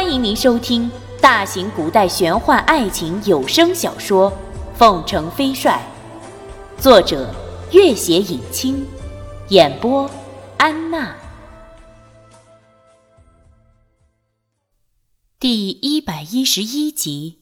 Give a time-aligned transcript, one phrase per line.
[0.00, 0.88] 欢迎您收听
[1.20, 4.30] 大型古代玄幻爱情有声小说
[4.76, 5.84] 《凤城飞帅》，
[6.80, 7.34] 作者：
[7.72, 8.86] 月写影清，
[9.48, 10.08] 演播：
[10.56, 11.16] 安娜。
[15.40, 17.38] 第一百一十一集，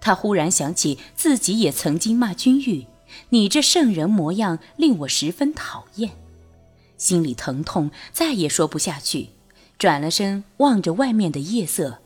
[0.00, 2.86] 他忽然想起自己也曾经骂君玉
[3.30, 6.12] ：“你这圣人模样令我十分讨厌。”
[6.96, 9.30] 心里疼痛，再也说不下去。
[9.80, 12.00] 转了身，望着外面的夜色。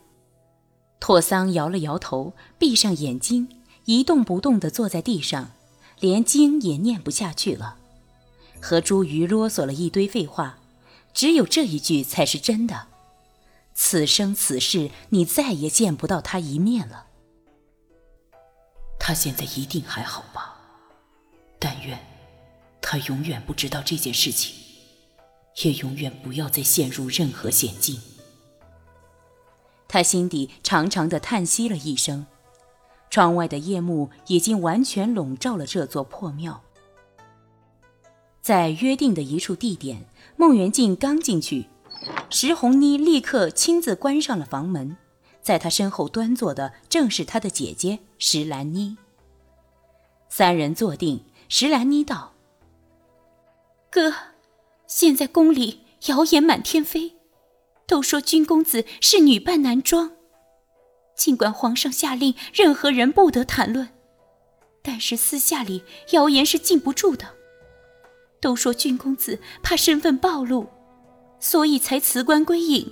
[1.00, 3.48] 拓桑摇了摇头，闭上眼睛，
[3.86, 5.50] 一动不动地坐在地上，
[5.98, 7.78] 连经也念不下去了。
[8.62, 10.60] 和茱萸啰嗦了一堆废话，
[11.12, 12.86] 只有这一句才是真的：
[13.74, 17.06] 此生此世，你再也见不到他一面了。
[19.00, 20.54] 他现在一定还好吧？
[21.58, 21.98] 但愿
[22.80, 24.54] 他永远不知道这件事情。
[25.62, 28.00] 也永远不要再陷入任何险境。
[29.86, 32.26] 他心底长长的叹息了一声。
[33.10, 36.60] 窗外的夜幕已经完全笼罩了这座破庙。
[38.42, 41.68] 在约定的一处地点，孟元敬刚进去，
[42.28, 44.96] 石红妮立刻亲自关上了房门。
[45.42, 48.96] 在他身后端坐的正是他的姐姐石兰妮。
[50.28, 52.32] 三人坐定，石兰妮道
[53.92, 54.12] ：“哥。”
[54.96, 57.16] 现在宫里谣言满天飞，
[57.84, 60.12] 都说君公子是女扮男装。
[61.16, 63.88] 尽管皇上下令任何人不得谈论，
[64.84, 67.26] 但是私下里谣言是禁不住的。
[68.40, 70.68] 都说君公子怕身份暴露，
[71.40, 72.88] 所以才辞官归隐，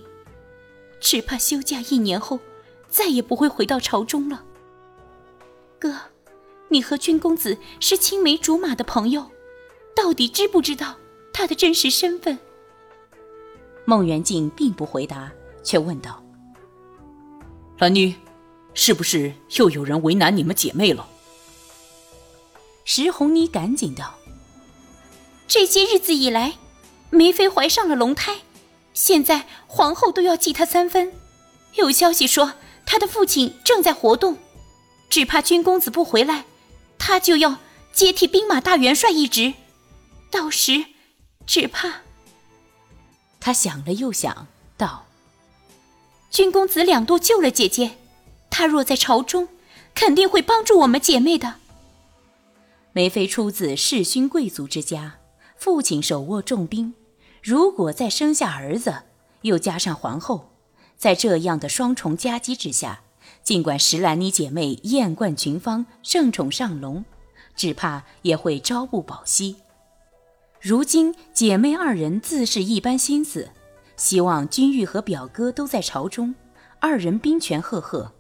[0.99, 2.41] 只怕休假一年后
[2.89, 4.45] 再也不会回到朝中了。
[5.79, 5.97] 哥，
[6.69, 9.31] 你和君公子是青梅竹马的朋友，
[9.95, 10.97] 到底知不知道？
[11.33, 12.39] 他的真实身份。
[13.85, 15.33] 孟元敬并不回答，
[15.65, 16.23] 却问道
[17.79, 18.15] ：“兰妮，
[18.75, 21.09] 是不是又有人为难你们姐妹了？”
[22.85, 24.15] 石红妮赶紧道
[25.49, 26.55] ：“这些日子以来，
[27.11, 28.39] 梅妃怀上了龙胎，
[28.95, 31.13] 现在皇后都要记她三分。
[31.75, 32.55] 有消息说
[32.87, 34.39] 她的父亲正在活动，
[35.09, 36.45] 只怕君公子不回来，
[36.99, 37.59] 她就要
[37.93, 39.55] 接替兵马大元帅一职，
[40.31, 40.85] 到时……”
[41.47, 42.03] 只怕。
[43.41, 45.07] 他想了又想，道
[46.31, 47.99] ：“君公子两度救了姐姐，
[48.51, 49.49] 他若在朝中，
[49.95, 51.57] 肯定会帮助我们姐妹的。”
[52.95, 55.17] 梅妃出自世勋贵族之家，
[55.57, 56.95] 父亲手握重兵，
[57.43, 59.03] 如果再生下儿子，
[59.41, 60.51] 又加上皇后，
[60.97, 63.01] 在这样的双重夹击之下，
[63.43, 67.05] 尽管石兰妮姐妹艳冠群芳，盛宠上龙，
[67.57, 69.57] 只怕也会朝不保夕。
[70.63, 73.51] 如今姐妹二人自是一般心思，
[73.97, 76.33] 希望君玉和表哥都在朝中，
[76.79, 78.13] 二人兵权赫赫，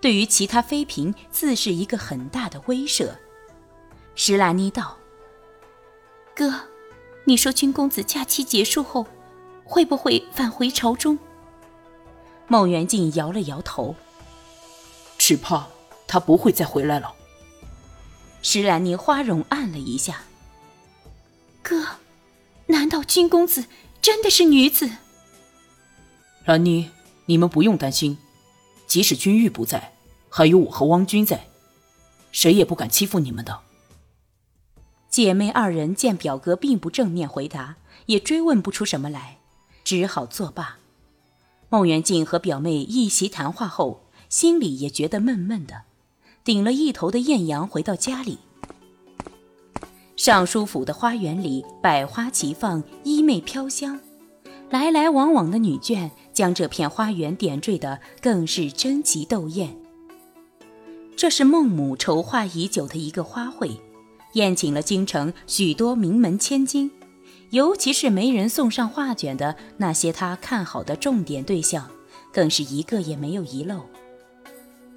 [0.00, 3.10] 对于其他妃嫔自是一个很大的威慑。
[4.14, 4.96] 石兰妮道
[6.36, 6.54] ：“哥，
[7.24, 9.04] 你说君公子假期结束后，
[9.64, 11.18] 会不会返回朝中？”
[12.46, 13.96] 孟元敬摇了摇头
[15.18, 15.66] ：“只怕
[16.06, 17.12] 他不会再回来了。”
[18.40, 20.22] 石兰妮花容暗了一下。
[21.68, 21.84] 哥，
[22.68, 23.66] 难道君公子
[24.00, 24.88] 真的是女子？
[26.46, 26.88] 兰妮，
[27.26, 28.16] 你们不用担心，
[28.86, 29.92] 即使君玉不在，
[30.30, 31.48] 还有我和汪君在，
[32.32, 33.60] 谁也不敢欺负你们的。
[35.10, 39.36] 姐妹二人见表哥并不正面回答，也追问不出什么来，
[39.84, 40.78] 只好作罢。
[41.68, 45.82] 孟元敬和表妹一席谈话后，心里也觉得闷闷的，
[46.42, 48.38] 顶了一头的艳阳回到家里。
[50.18, 54.00] 尚书府的花园里，百花齐放，衣袂飘香，
[54.68, 59.76] 来来往往的女眷将这片花园点缀的更是争奇斗艳。
[61.16, 63.78] 这是孟母筹划已久的一个花卉，
[64.32, 66.90] 宴请了京城许多名门千金，
[67.50, 71.88] 尤其是没人送上画卷的那些他看好的重点对象，
[72.32, 73.82] 更是一个也没有遗漏。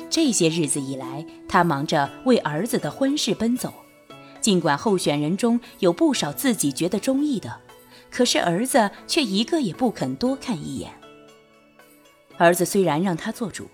[0.10, 3.72] 这些日子以来，他忙着为儿子的婚事奔走。
[4.42, 7.60] 尽管候选人中有不少自己觉得中意的，
[8.10, 10.92] 可是儿子却一个也不肯多看一眼。
[12.38, 13.68] 儿子虽然让他做主，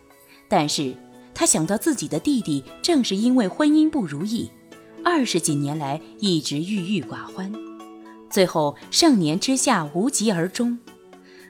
[0.49, 0.93] 但是
[1.33, 4.51] 他想到自己的弟弟正是因为婚姻不如意，
[5.05, 7.53] 二十几年来一直郁郁寡欢，
[8.29, 10.77] 最后盛年之下无疾而终。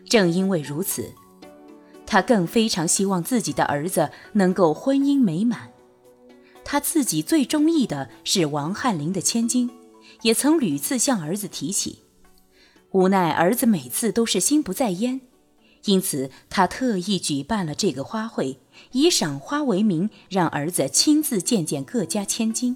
[0.08, 1.12] 正因为如此，
[2.06, 5.72] 他更非常希望自己的儿子能够婚姻美满。
[6.70, 9.70] 他自己最中意的是王翰林的千金，
[10.24, 12.00] 也曾屡次向儿子提起，
[12.92, 15.22] 无奈儿子每次都是心不在焉，
[15.86, 18.60] 因此他特意举办了这个花会，
[18.92, 22.76] 以赏花为名，让儿子亲自见见各家千金，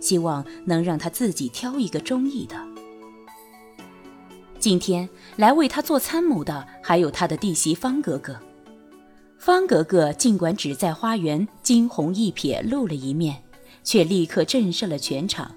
[0.00, 2.56] 希望能让他自己挑一个中意的。
[4.60, 8.38] 今天来为他做参谋的还有他的弟媳方格格。
[9.44, 13.44] 方格格尽管只在花园惊鸿一瞥露了一面，
[13.82, 15.54] 却立刻震慑了全场。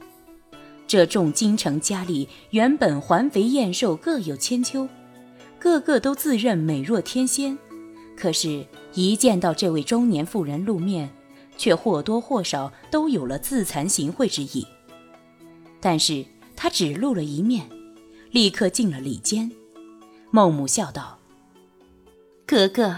[0.85, 4.89] 这众京城佳丽原本环肥燕瘦，各有千秋，
[5.57, 7.57] 个个都自认美若天仙。
[8.17, 11.09] 可是，一见到这位中年妇人露面，
[11.57, 14.67] 却或多或少都有了自惭形秽之意。
[15.79, 16.25] 但是
[16.57, 17.69] 她只露了一面，
[18.31, 19.49] 立刻进了里间。
[20.29, 21.19] 孟母笑道
[22.45, 22.93] ：“格格。”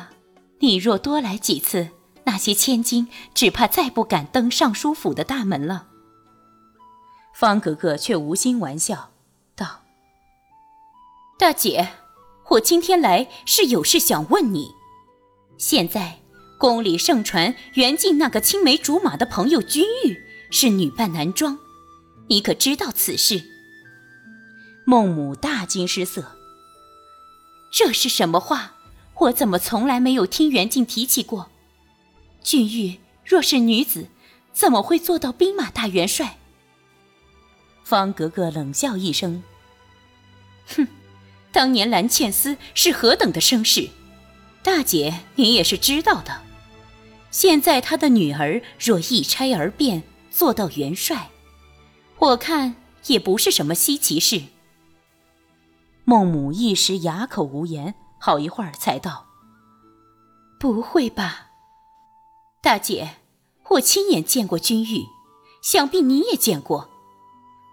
[0.62, 1.90] 你若多来几次，
[2.26, 5.88] 那些千金只怕再不敢登尚书府的大门了。
[7.34, 9.12] 方格格却无心玩笑，
[9.56, 9.84] 道
[11.40, 11.88] ：“大姐，
[12.50, 14.72] 我今天来是有事想问你。
[15.58, 16.20] 现在
[16.58, 20.18] 宫里盛传袁静那个青梅竹马的朋友君玉
[20.52, 21.58] 是女扮男装，
[22.28, 23.42] 你可知道此事？”
[24.86, 26.36] 孟母大惊失色
[27.72, 28.74] ：“这是什么话？”
[29.20, 31.50] 我怎么从来没有听袁静提起过？
[32.42, 34.08] 俊玉若是女子，
[34.54, 36.38] 怎么会做到兵马大元帅？
[37.84, 39.44] 方格格冷笑一声
[40.68, 40.88] ：“哼，
[41.52, 43.90] 当年蓝茜丝是何等的声势，
[44.64, 46.42] 大姐你也是知道的。
[47.30, 51.30] 现在她的女儿若一拆而变，做到元帅，
[52.20, 52.76] 我看
[53.08, 54.44] 也不是什么稀奇事。”
[56.06, 57.94] 孟母一时哑口无言。
[58.20, 59.28] 好一会儿才道
[60.60, 61.52] ：“不会吧，
[62.62, 63.16] 大姐，
[63.70, 65.06] 我亲眼见过君玉，
[65.64, 66.90] 想必你也见过。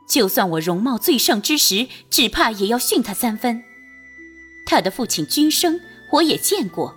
[0.09, 3.65] 就算我容貌最盛之时，只怕也要逊他三分。
[4.65, 5.81] 他的父亲君生，
[6.13, 6.95] 我也见过，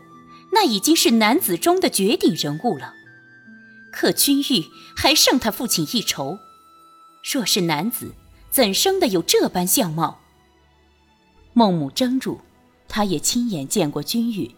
[0.51, 2.93] 那已经是男子中的绝顶人物了。
[3.91, 6.37] 可君玉还胜他父亲一筹。
[7.33, 8.13] 若是男子，
[8.51, 10.19] 怎生的有这般相貌？”
[11.53, 12.41] 孟母怔住。
[12.89, 14.51] 他也亲眼见过君玉，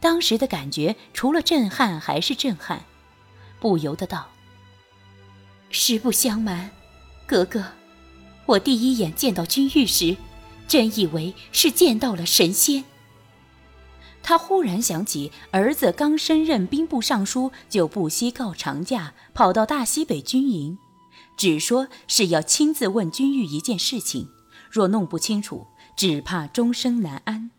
[0.00, 2.84] 当时的感觉除了震撼还是震撼，
[3.60, 4.28] 不由得道
[5.68, 6.70] ：“实不相瞒，
[7.26, 7.62] 格格，
[8.46, 10.16] 我第一眼见到君玉时，
[10.68, 12.84] 真以为是见到了神仙。”
[14.22, 20.78] 他忽然想起儿子刚升任兵部尚书，就不惜告长假跑到大西北军营，
[21.36, 24.28] 只说是要亲自问君玉一件事情，
[24.70, 27.50] 若弄不清楚，只怕终生难安。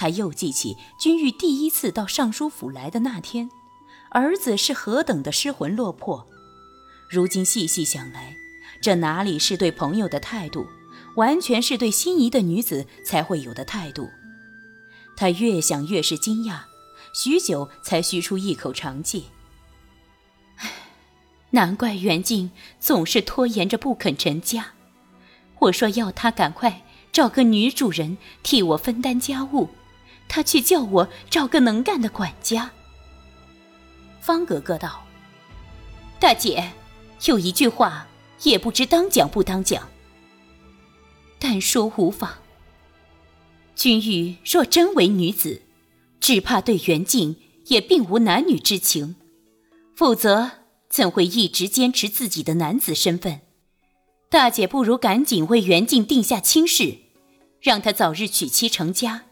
[0.00, 3.50] 他又记起君玉第一次到尚书府来的那天，
[4.12, 6.26] 儿子是何等的失魂落魄。
[7.10, 8.34] 如今细细想来，
[8.80, 10.66] 这哪里是对朋友的态度，
[11.16, 14.08] 完全是对心仪的女子才会有的态度。
[15.18, 16.60] 他越想越是惊讶，
[17.12, 19.26] 许久才吁出一口长气。
[20.56, 20.72] 唉，
[21.50, 24.68] 难怪袁静总是拖延着不肯成家。
[25.58, 29.68] 我说要他赶快找个女主人替我分担家务。
[30.30, 32.70] 他却叫我找个能干的管家。
[34.20, 35.04] 方格格道
[36.20, 36.72] ：“大姐，
[37.24, 38.06] 有一句话
[38.42, 39.88] 也不知当讲不当讲。
[41.40, 42.32] 但说无妨。
[43.74, 45.62] 君玉若真为女子，
[46.20, 47.34] 只怕对袁静
[47.66, 49.16] 也并无男女之情，
[49.96, 50.52] 否则
[50.88, 53.40] 怎会一直坚持自己的男子身份？
[54.28, 56.98] 大姐不如赶紧为袁静定下亲事，
[57.60, 59.24] 让他早日娶妻成家。”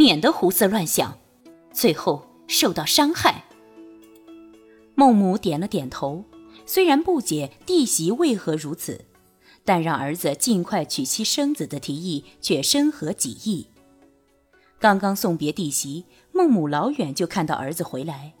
[0.00, 1.18] 免得胡思乱想，
[1.74, 3.44] 最后受到伤害。
[4.94, 6.24] 孟母点了点头，
[6.64, 9.04] 虽然不解弟媳为何如此，
[9.62, 13.66] 但让儿子尽快娶妻生子的提议却深合己意。
[14.78, 18.32] 刚刚送别弟媳，孟母老远就看到儿子回来，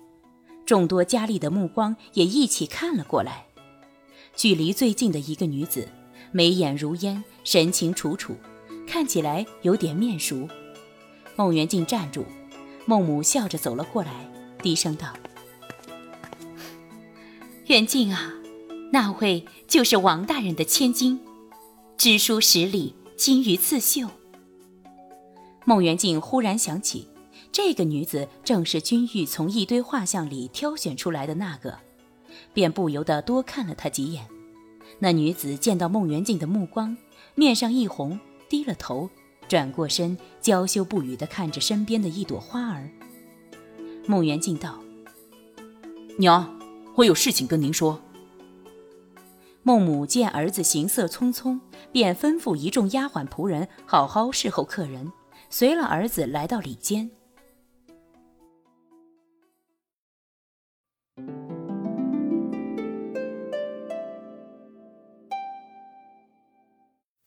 [0.64, 3.44] 众多佳丽的目光也一起看了过来。
[4.34, 5.86] 距离最近的一个女子，
[6.32, 8.34] 眉眼如烟，神情楚楚，
[8.86, 10.48] 看起来有点面熟。
[11.40, 12.26] 孟元敬站住，
[12.84, 14.30] 孟母笑着走了过来，
[14.62, 15.14] 低声道
[17.64, 18.34] ：“元敬啊，
[18.92, 21.18] 那位就是王大人的千金，
[21.96, 24.10] 知书识礼，金鱼刺绣。”
[25.64, 27.08] 孟元敬忽然想起，
[27.50, 31.78] 这个女子正是君玉从一堆画像里挑选出来的那个，
[32.52, 34.26] 便不由得多看了她几眼。
[34.98, 36.98] 那女子见到孟元敬的目光，
[37.34, 38.20] 面上一红，
[38.50, 39.08] 低了头。
[39.50, 42.88] 转过身娇羞不语的看着身边的一朵花儿。
[44.06, 44.78] 孟元敬道
[46.18, 46.56] 娘
[46.94, 48.00] 我有事情跟您说。
[49.64, 51.58] 孟母见儿子行色匆匆
[51.90, 55.12] 便吩咐一众丫鬟仆人好好侍候客人
[55.50, 57.10] 随了儿子来到里间。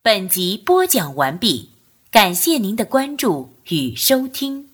[0.02, 1.73] 本集播讲完毕。
[2.14, 4.73] 感谢您的关注与收听。